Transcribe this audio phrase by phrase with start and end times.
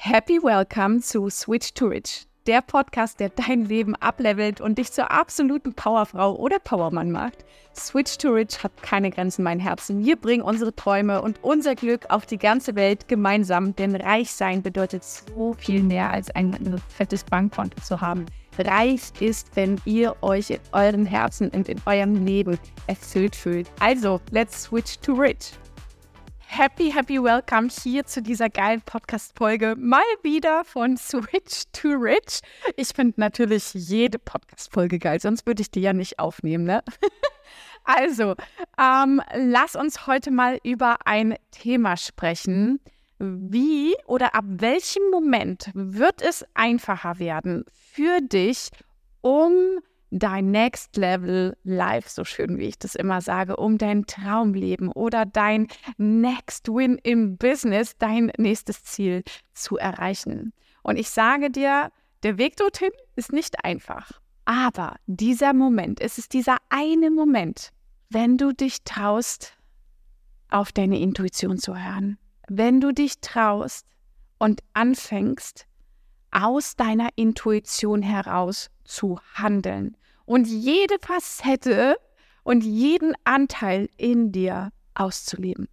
[0.00, 5.10] Happy Welcome zu Switch to Rich, der Podcast, der dein Leben ablevelt und dich zur
[5.10, 7.44] absoluten Powerfrau oder Powermann macht.
[7.74, 10.04] Switch to Rich hat keine Grenzen, mein Herzen.
[10.04, 14.62] Wir bringen unsere Träume und unser Glück auf die ganze Welt gemeinsam, denn reich sein
[14.62, 18.24] bedeutet so viel mehr als ein fettes Bankkonto zu haben.
[18.56, 22.56] Reich ist, wenn ihr euch in euren Herzen und in eurem Leben
[22.86, 23.68] erfüllt fühlt.
[23.80, 25.50] Also, let's switch to rich.
[26.50, 29.76] Happy, happy welcome hier zu dieser geilen Podcast-Folge.
[29.78, 32.40] Mal wieder von Switch to Rich.
[32.74, 36.82] Ich finde natürlich jede Podcast-Folge geil, sonst würde ich die ja nicht aufnehmen, ne?
[37.84, 38.34] also,
[38.80, 42.80] ähm, lass uns heute mal über ein Thema sprechen.
[43.18, 48.70] Wie oder ab welchem Moment wird es einfacher werden für dich,
[49.20, 54.90] um dein Next Level Life, so schön wie ich das immer sage, um dein Traumleben
[54.92, 59.22] oder dein Next Win im Business, dein nächstes Ziel
[59.52, 60.52] zu erreichen.
[60.82, 61.90] Und ich sage dir,
[62.22, 64.10] der Weg dorthin ist nicht einfach.
[64.44, 67.70] Aber dieser Moment, es ist dieser eine Moment,
[68.10, 69.54] wenn du dich traust,
[70.50, 72.16] auf deine Intuition zu hören.
[72.48, 73.86] Wenn du dich traust
[74.38, 75.67] und anfängst,
[76.30, 81.96] aus deiner Intuition heraus zu handeln und jede Facette
[82.42, 85.68] und jeden Anteil in dir auszuleben.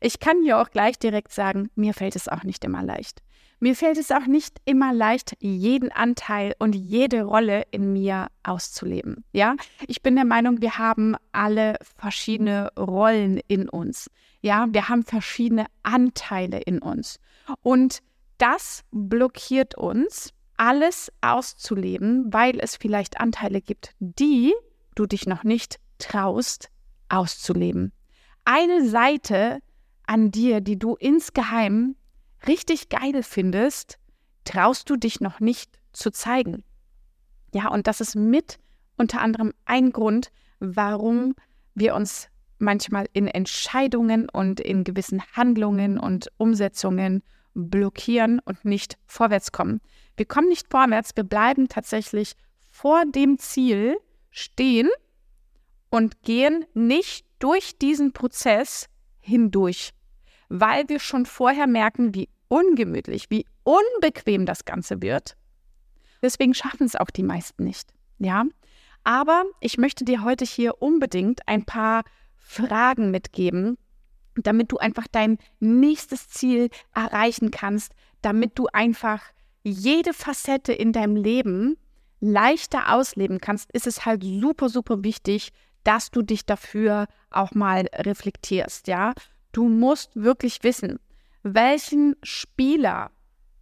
[0.00, 3.22] Ich kann dir auch gleich direkt sagen, mir fällt es auch nicht immer leicht.
[3.58, 9.24] Mir fällt es auch nicht immer leicht, jeden Anteil und jede Rolle in mir auszuleben.
[9.32, 14.10] Ja, ich bin der Meinung, wir haben alle verschiedene Rollen in uns.
[14.42, 17.18] Ja, wir haben verschiedene Anteile in uns.
[17.62, 18.02] Und
[18.38, 24.54] das blockiert uns, alles auszuleben, weil es vielleicht Anteile gibt, die
[24.94, 26.70] du dich noch nicht traust
[27.08, 27.92] auszuleben.
[28.44, 29.60] Eine Seite
[30.06, 31.96] an dir, die du insgeheim
[32.46, 33.98] richtig geil findest,
[34.44, 36.64] traust du dich noch nicht zu zeigen.
[37.52, 38.58] Ja, und das ist mit
[38.96, 41.34] unter anderem ein Grund, warum
[41.74, 42.28] wir uns
[42.58, 47.22] manchmal in Entscheidungen und in gewissen Handlungen und Umsetzungen
[47.56, 49.80] blockieren und nicht vorwärts kommen.
[50.16, 52.34] Wir kommen nicht vorwärts, wir bleiben tatsächlich
[52.70, 53.96] vor dem Ziel
[54.30, 54.88] stehen
[55.90, 58.86] und gehen nicht durch diesen Prozess
[59.18, 59.92] hindurch,
[60.48, 65.36] weil wir schon vorher merken, wie ungemütlich, wie unbequem das Ganze wird.
[66.22, 67.92] Deswegen schaffen es auch die meisten nicht.
[68.18, 68.44] Ja,
[69.04, 72.04] aber ich möchte dir heute hier unbedingt ein paar
[72.36, 73.78] Fragen mitgeben,
[74.36, 77.92] damit du einfach dein nächstes Ziel erreichen kannst,
[78.22, 79.22] damit du einfach
[79.62, 81.76] jede Facette in deinem Leben
[82.20, 85.52] leichter ausleben kannst, ist es halt super, super wichtig,
[85.84, 89.12] dass du dich dafür auch mal reflektierst, ja?
[89.52, 90.98] Du musst wirklich wissen,
[91.42, 93.10] welchen Spieler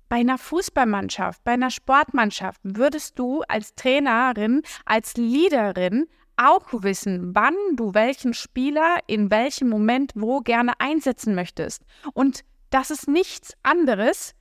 [0.08, 6.06] bei einer Fußballmannschaft, bei einer Sportmannschaft würdest du als Trainerin, als Leaderin
[6.36, 11.82] auch wissen, wann du welchen Spieler in welchem Moment wo gerne einsetzen möchtest.
[12.12, 14.34] Und das ist nichts anderes.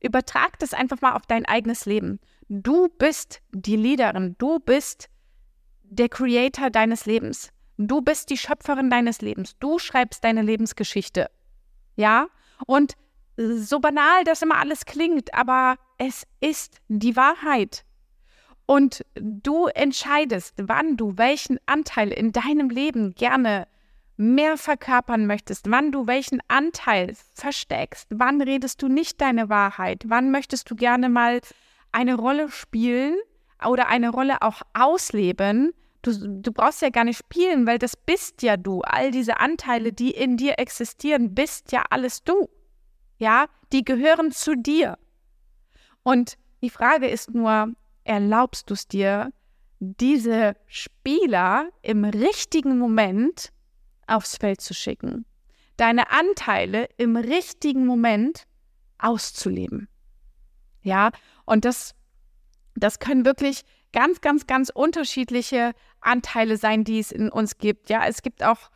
[0.00, 2.20] Übertrag das einfach mal auf dein eigenes Leben.
[2.48, 5.08] Du bist die Leaderin, du bist
[5.82, 7.50] der Creator deines Lebens.
[7.76, 9.56] Du bist die Schöpferin deines Lebens.
[9.58, 11.30] Du schreibst deine Lebensgeschichte.
[11.96, 12.28] Ja?
[12.66, 12.94] Und
[13.36, 17.84] so banal das immer alles klingt, aber es ist die Wahrheit.
[18.66, 23.66] Und du entscheidest, wann du welchen Anteil in deinem Leben gerne
[24.16, 30.30] mehr verkörpern möchtest, wann du welchen Anteil versteckst, wann redest du nicht deine Wahrheit, wann
[30.30, 31.40] möchtest du gerne mal
[31.92, 33.16] eine Rolle spielen
[33.66, 35.72] oder eine Rolle auch ausleben.
[36.02, 38.82] Du, du brauchst ja gar nicht spielen, weil das bist ja du.
[38.82, 42.48] All diese Anteile, die in dir existieren, bist ja alles du.
[43.18, 44.98] Ja, die gehören zu dir.
[46.02, 49.32] Und die Frage ist nur, erlaubst du es dir,
[49.80, 53.50] diese Spieler im richtigen Moment
[54.06, 55.24] aufs Feld zu schicken,
[55.76, 58.46] deine Anteile im richtigen Moment
[58.98, 59.88] auszuleben.
[60.82, 61.10] Ja,
[61.44, 61.94] und das,
[62.74, 63.62] das können wirklich
[63.92, 67.88] ganz, ganz, ganz unterschiedliche Anteile sein, die es in uns gibt.
[67.88, 68.70] Ja, es gibt auch,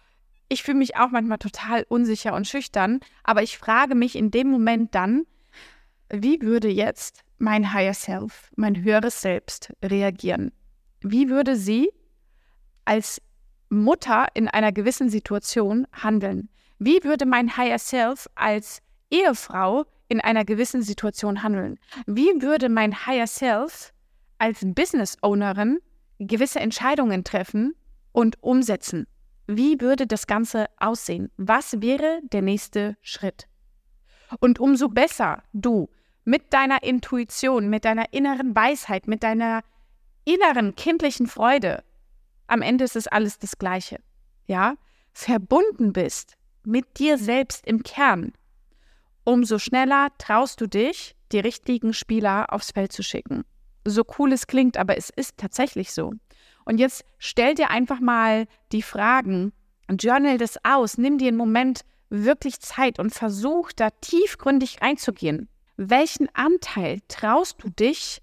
[0.48, 4.48] ich fühle mich auch manchmal total unsicher und schüchtern, aber ich frage mich in dem
[4.48, 5.26] Moment dann,
[6.08, 10.52] wie würde jetzt mein Higher Self, mein höheres Selbst reagieren?
[11.00, 11.90] Wie würde sie
[12.84, 13.20] als
[13.70, 16.48] Mutter in einer gewissen Situation handeln?
[16.78, 18.80] Wie würde mein Higher Self als
[19.10, 21.78] Ehefrau in einer gewissen Situation handeln?
[22.06, 23.92] Wie würde mein Higher Self
[24.38, 25.78] als Business Ownerin
[26.18, 27.74] gewisse Entscheidungen treffen
[28.12, 29.06] und umsetzen?
[29.46, 31.30] Wie würde das Ganze aussehen?
[31.36, 33.48] Was wäre der nächste Schritt?
[34.40, 35.88] Und umso besser du
[36.28, 39.62] mit deiner Intuition, mit deiner inneren Weisheit, mit deiner
[40.26, 41.82] inneren kindlichen Freude,
[42.48, 43.98] am Ende ist es alles das Gleiche,
[44.46, 44.74] ja,
[45.14, 48.34] verbunden bist mit dir selbst im Kern,
[49.24, 53.44] umso schneller traust du dich, die richtigen Spieler aufs Feld zu schicken.
[53.86, 56.12] So cool es klingt, aber es ist tatsächlich so.
[56.66, 59.54] Und jetzt stell dir einfach mal die Fragen,
[59.88, 65.48] journal das aus, nimm dir einen Moment wirklich Zeit und versuch da tiefgründig einzugehen.
[65.80, 68.20] Welchen Anteil traust du dich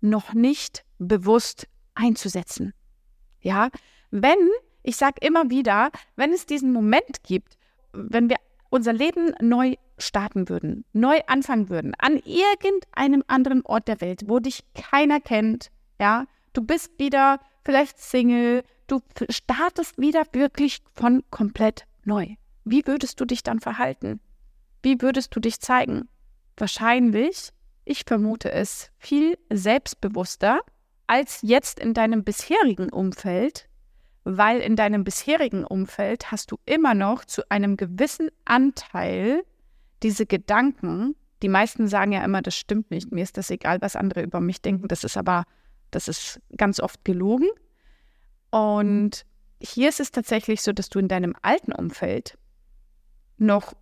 [0.00, 2.72] noch nicht bewusst einzusetzen?
[3.42, 3.68] Ja,
[4.10, 4.38] wenn,
[4.82, 7.58] ich sage immer wieder, wenn es diesen Moment gibt,
[7.92, 8.38] wenn wir
[8.70, 14.38] unser Leben neu starten würden, neu anfangen würden, an irgendeinem anderen Ort der Welt, wo
[14.38, 15.70] dich keiner kennt,
[16.00, 16.24] ja,
[16.54, 22.28] du bist wieder vielleicht Single, du startest wieder wirklich von komplett neu.
[22.64, 24.20] Wie würdest du dich dann verhalten?
[24.82, 26.08] Wie würdest du dich zeigen?
[26.56, 27.50] Wahrscheinlich,
[27.84, 30.60] ich vermute es, viel selbstbewusster
[31.06, 33.68] als jetzt in deinem bisherigen Umfeld,
[34.24, 39.44] weil in deinem bisherigen Umfeld hast du immer noch zu einem gewissen Anteil
[40.02, 43.96] diese Gedanken, die meisten sagen ja immer, das stimmt nicht, mir ist das egal, was
[43.96, 45.44] andere über mich denken, das ist aber,
[45.90, 47.48] das ist ganz oft gelogen.
[48.50, 49.26] Und
[49.60, 52.38] hier ist es tatsächlich so, dass du in deinem alten Umfeld
[53.36, 53.74] noch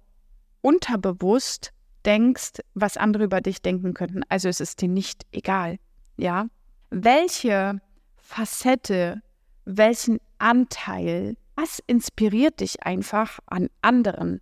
[0.60, 1.72] unterbewusst
[2.04, 4.22] denkst, was andere über dich denken könnten.
[4.28, 5.78] Also es ist dir nicht egal,
[6.16, 6.46] ja?
[6.90, 7.80] Welche
[8.16, 9.22] Facette,
[9.64, 14.40] welchen Anteil, was inspiriert dich einfach an anderen?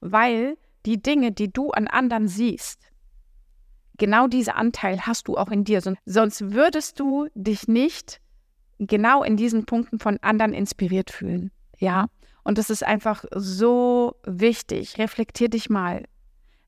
[0.00, 2.80] Weil die Dinge, die du an anderen siehst,
[3.98, 5.80] genau dieser Anteil hast du auch in dir.
[6.04, 8.20] Sonst würdest du dich nicht
[8.78, 11.50] genau in diesen Punkten von anderen inspiriert fühlen.
[11.78, 12.06] Ja,
[12.44, 14.98] und das ist einfach so wichtig.
[14.98, 16.04] Reflektier dich mal.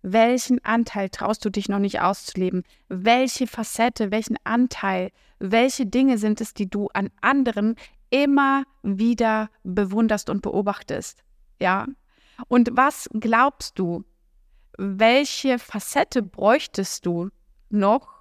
[0.03, 2.63] Welchen Anteil traust du dich noch nicht auszuleben?
[2.89, 7.75] Welche Facette, welchen Anteil, welche Dinge sind es, die du an anderen
[8.11, 11.25] immer wieder bewunderst und beobachtest?
[11.61, 11.87] Ja,
[12.47, 14.05] und was glaubst du,
[14.79, 17.31] welche Facette bräuchtest du
[17.69, 18.19] noch?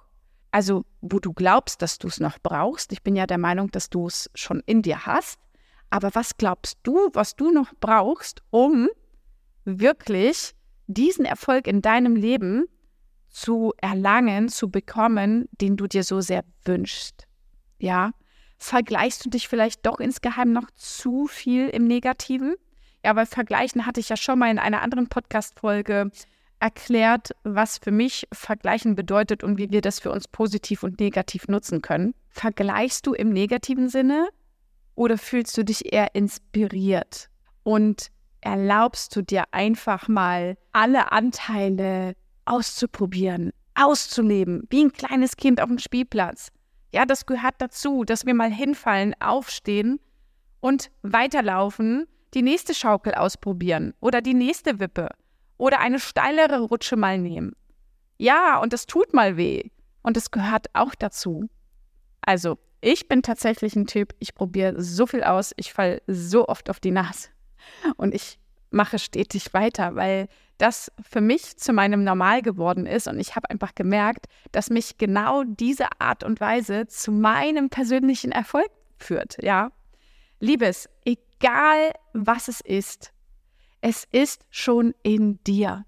[0.50, 2.90] Also, wo du glaubst, dass du es noch brauchst.
[2.92, 5.38] Ich bin ja der Meinung, dass du es schon in dir hast.
[5.90, 8.88] Aber was glaubst du, was du noch brauchst, um
[9.64, 10.54] wirklich
[10.88, 12.66] diesen Erfolg in deinem Leben
[13.28, 17.26] zu erlangen, zu bekommen, den du dir so sehr wünschst?
[17.78, 18.10] Ja,
[18.58, 22.56] vergleichst du dich vielleicht doch insgeheim noch zu viel im Negativen?
[23.04, 26.10] Ja, weil Vergleichen hatte ich ja schon mal in einer anderen Podcast-Folge
[26.58, 31.46] erklärt, was für mich Vergleichen bedeutet und wie wir das für uns positiv und negativ
[31.46, 32.14] nutzen können.
[32.30, 34.28] Vergleichst du im negativen Sinne
[34.96, 37.30] oder fühlst du dich eher inspiriert?
[37.62, 42.14] Und erlaubst du dir einfach mal alle Anteile
[42.44, 46.48] auszuprobieren, auszuleben, wie ein kleines Kind auf dem Spielplatz?
[46.92, 50.00] Ja, das gehört dazu, dass wir mal hinfallen, aufstehen
[50.60, 55.10] und weiterlaufen die nächste Schaukel ausprobieren oder die nächste Wippe
[55.56, 57.52] oder eine steilere Rutsche mal nehmen.
[58.18, 59.70] Ja, und das tut mal weh.
[60.02, 61.48] Und es gehört auch dazu.
[62.20, 66.70] Also, ich bin tatsächlich ein Typ, ich probiere so viel aus, ich falle so oft
[66.70, 67.28] auf die Nase.
[67.96, 68.38] Und ich
[68.70, 70.28] mache stetig weiter, weil
[70.58, 73.08] das für mich zu meinem Normal geworden ist.
[73.08, 78.32] Und ich habe einfach gemerkt, dass mich genau diese Art und Weise zu meinem persönlichen
[78.32, 79.36] Erfolg führt.
[79.42, 79.70] Ja,
[80.40, 83.12] Liebes, egal was es ist,
[83.80, 85.84] es ist schon in dir.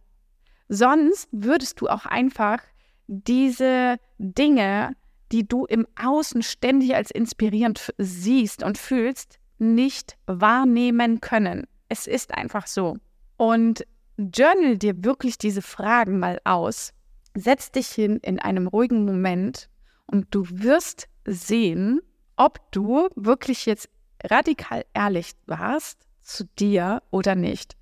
[0.69, 2.61] Sonst würdest du auch einfach
[3.09, 4.97] diese Dinge,
[5.33, 11.67] die du im Außen ständig als inspirierend siehst und fühlst, nicht wahrnehmen können.
[11.91, 12.97] Es ist einfach so.
[13.37, 13.85] Und
[14.17, 16.93] journal dir wirklich diese Fragen mal aus.
[17.35, 19.69] Setz dich hin in einem ruhigen Moment
[20.07, 22.01] und du wirst sehen,
[22.37, 23.89] ob du wirklich jetzt
[24.25, 27.77] radikal ehrlich warst zu dir oder nicht.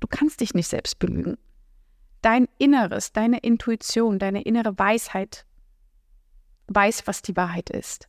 [0.00, 1.36] Du kannst dich nicht selbst belügen.
[2.22, 5.44] Dein Inneres, deine Intuition, deine innere Weisheit
[6.68, 8.08] weiß, was die Wahrheit ist.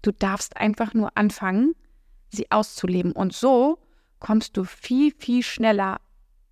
[0.00, 1.74] Du darfst einfach nur anfangen,
[2.30, 3.12] sie auszuleben.
[3.12, 3.78] Und so
[4.20, 6.00] kommst du viel, viel schneller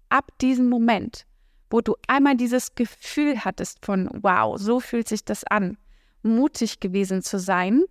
[0.08, 1.26] ab diesem Moment,
[1.70, 5.78] wo du einmal dieses Gefühl hattest von, wow, so fühlt sich das an,
[6.22, 7.82] mutig gewesen zu sein,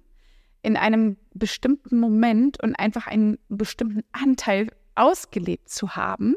[0.61, 6.35] in einem bestimmten Moment und einfach einen bestimmten Anteil ausgelebt zu haben.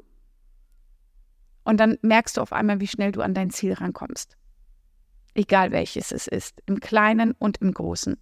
[1.65, 4.37] Und dann merkst du auf einmal, wie schnell du an dein Ziel rankommst.
[5.35, 8.17] Egal welches es ist, im Kleinen und im Großen.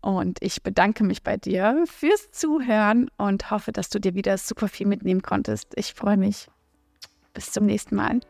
[0.00, 4.68] Und ich bedanke mich bei dir fürs Zuhören und hoffe, dass du dir wieder super
[4.68, 5.72] viel mitnehmen konntest.
[5.76, 6.48] Ich freue mich.
[7.34, 8.20] Bis zum nächsten Mal.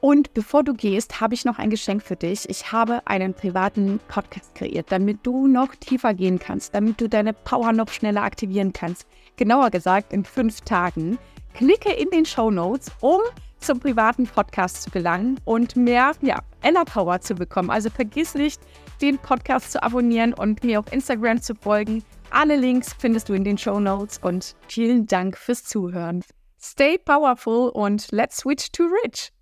[0.00, 2.48] Und bevor du gehst, habe ich noch ein Geschenk für dich.
[2.48, 7.34] Ich habe einen privaten Podcast kreiert, damit du noch tiefer gehen kannst, damit du deine
[7.34, 9.06] Power noch schneller aktivieren kannst.
[9.36, 11.18] Genauer gesagt, in fünf Tagen.
[11.52, 13.20] Klicke in den Show Notes, um
[13.60, 17.70] zum privaten Podcast zu gelangen und mehr ja, Ella Power zu bekommen.
[17.70, 18.60] Also vergiss nicht,
[19.00, 22.02] den Podcast zu abonnieren und mir auf Instagram zu folgen.
[22.30, 26.22] Alle Links findest du in den Show Notes und vielen Dank fürs Zuhören.
[26.60, 29.32] Stay powerful und let's switch to rich.